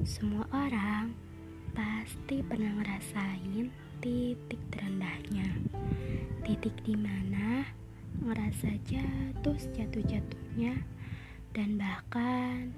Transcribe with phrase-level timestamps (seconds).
[0.00, 1.12] Semua orang
[1.76, 3.68] pasti pernah ngerasain
[4.00, 5.44] titik terendahnya.
[6.40, 7.68] Titik di mana
[8.24, 10.72] ngerasa jatuh jatuh-jatuhnya
[11.52, 12.72] dan bahkan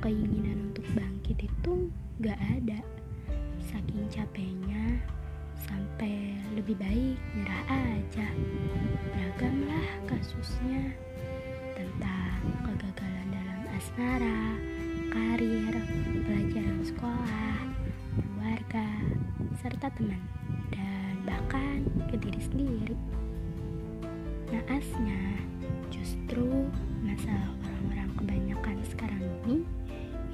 [0.00, 1.92] keinginan untuk bangkit itu
[2.24, 2.80] gak ada.
[3.60, 4.96] Saking capeknya
[5.68, 8.26] sampai lebih baik nyerah aja.
[9.12, 10.96] Beragamlah kasusnya
[11.76, 14.71] tentang kegagalan dalam asmara,
[20.02, 20.22] teman,
[20.74, 22.98] dan bahkan ke diri sendiri.
[24.50, 25.22] Naasnya,
[25.94, 26.66] justru
[27.06, 29.62] masalah orang-orang kebanyakan sekarang ini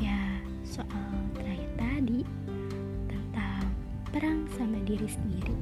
[0.00, 2.24] ya soal terakhir tadi
[3.12, 3.68] tentang
[4.08, 5.52] perang sama diri sendiri.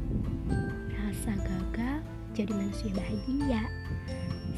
[0.94, 1.98] Rasa gagal
[2.38, 3.62] jadi manusia bahagia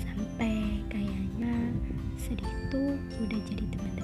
[0.04, 1.72] sampai kayaknya
[2.20, 3.97] sedih tuh udah jadi teman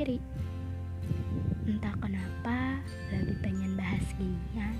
[0.00, 0.16] sendiri.
[1.68, 2.80] Entah kenapa
[3.12, 4.72] lagi pengen bahas ginian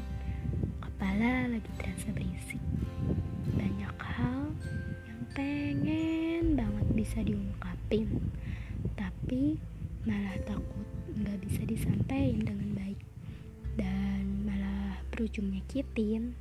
[0.81, 2.63] kepala lagi terasa berisik.
[3.53, 4.49] Banyak hal
[5.05, 8.33] yang pengen banget bisa diungkapin
[8.97, 9.61] tapi
[10.09, 13.01] malah takut nggak bisa disampaikan dengan baik
[13.77, 16.33] dan malah berujung nyakitin.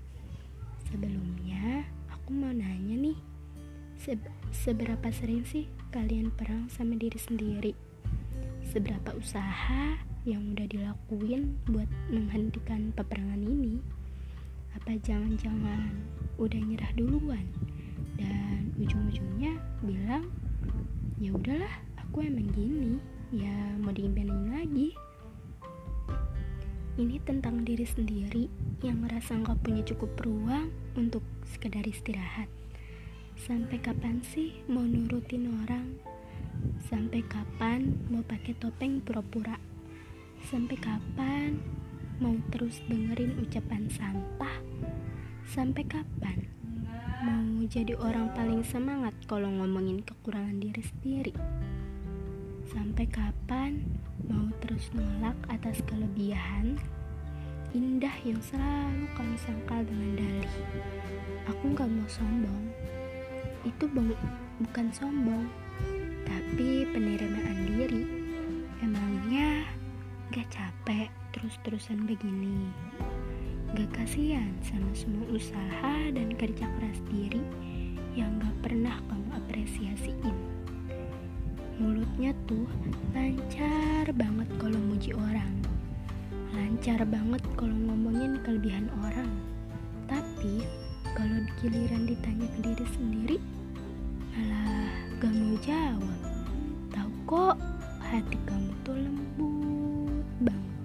[0.87, 1.83] Sebelumnya
[2.15, 3.19] aku mau nanya nih
[3.99, 4.15] se
[4.55, 7.88] seberapa sering sih kalian perang sama diri sendiri
[8.69, 9.97] seberapa usaha
[10.29, 13.81] yang udah dilakuin buat menghentikan peperangan ini?
[14.77, 15.89] Apa jangan-jangan
[16.37, 17.49] udah nyerah duluan?
[18.13, 20.29] Dan ujung-ujungnya bilang
[21.17, 23.01] ya udahlah aku emang gini
[23.33, 24.93] ya mau digimanain lagi.
[27.01, 28.45] Ini tentang diri sendiri
[28.85, 32.45] yang ngerasa nggak punya cukup ruang untuk sekedar istirahat.
[33.39, 35.95] Sampai kapan sih mau nurutin orang
[36.89, 39.59] sampai kapan mau pakai topeng pura-pura?
[40.47, 41.59] Sampai kapan
[42.19, 44.59] mau terus dengerin ucapan sampah?
[45.47, 46.49] Sampai kapan
[47.19, 51.33] mau jadi orang paling semangat kalau ngomongin kekurangan diri sendiri?
[52.69, 53.83] Sampai kapan
[54.29, 56.79] mau terus nolak atas kelebihan?
[57.69, 60.55] Indah yang selalu kamu sangkal dengan dalih?
[61.53, 62.65] Aku gak mau sombong.
[63.61, 63.85] Itu
[64.63, 65.45] bukan sombong,
[66.29, 68.03] tapi penerimaan diri.
[68.85, 69.65] Emangnya
[70.29, 72.69] gak capek terus-terusan begini?
[73.73, 77.41] Gak kasihan sama semua usaha dan kerja keras diri
[78.13, 80.59] yang gak pernah kamu apresiasiin?
[81.79, 82.67] mulutnya tuh
[83.15, 85.63] lancar banget kalau muji orang
[86.51, 89.31] lancar banget kalau ngomongin kelebihan orang
[90.11, 90.67] tapi
[91.15, 93.37] kalau giliran ditanya ke diri sendiri
[94.35, 96.19] malah gak mau jawab.
[96.95, 97.55] Tahu kok
[97.99, 100.79] hati kamu tuh lembut banget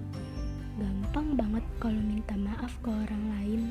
[0.75, 3.61] gampang banget kalau minta maaf ke orang lain.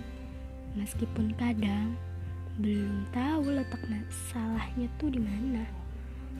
[0.72, 1.92] Meskipun kadang
[2.56, 5.68] belum tahu letak masalahnya tuh di mana.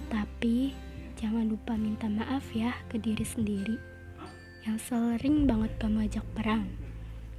[0.08, 0.72] Tapi
[1.20, 3.76] jangan lupa minta maaf ya ke diri sendiri.
[4.64, 6.64] Yang sering banget kamu ajak perang,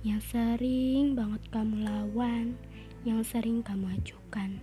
[0.06, 2.54] yang sering banget kamu lawan,
[3.02, 4.62] yang sering kamu ajukan.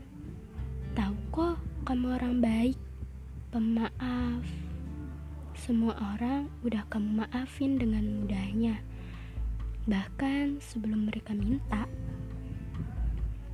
[1.92, 2.80] Kamu orang baik,
[3.52, 4.40] pemaaf.
[5.52, 8.80] Semua orang udah kamu maafin dengan mudahnya.
[9.84, 11.84] Bahkan sebelum mereka minta.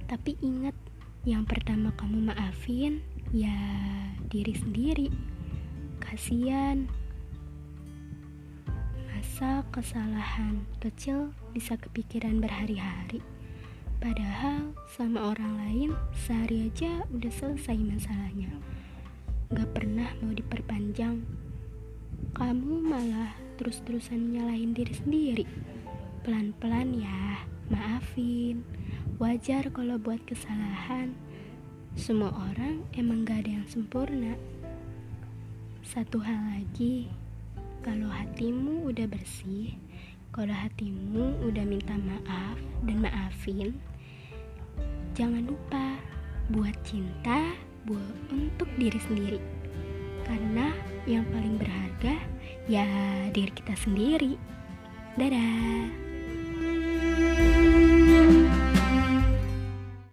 [0.06, 0.78] Tapi ingat,
[1.26, 3.02] yang pertama kamu maafin
[3.34, 3.58] ya
[4.30, 5.10] diri sendiri
[5.98, 6.86] kasihan
[9.10, 13.18] masa kesalahan kecil bisa kepikiran berhari-hari
[13.98, 18.50] padahal sama orang lain sehari aja udah selesai masalahnya.
[19.50, 21.20] Gak pernah mau diperpanjang.
[22.34, 25.46] Kamu malah terus-terusan nyalahin diri sendiri.
[26.22, 28.62] Pelan-pelan ya maafin.
[29.18, 31.12] Wajar kalau buat kesalahan.
[31.98, 34.38] Semua orang emang gak ada yang sempurna.
[35.82, 37.10] Satu hal lagi,
[37.82, 39.74] kalau hatimu udah bersih,
[40.30, 42.47] kalau hatimu udah minta maaf
[45.16, 45.98] jangan lupa
[46.52, 47.52] buat cinta
[47.88, 49.40] buat untuk diri sendiri.
[50.28, 50.72] Karena
[51.08, 52.20] yang paling berharga
[52.68, 52.84] ya
[53.32, 54.36] diri kita sendiri.
[55.16, 56.07] Dadah.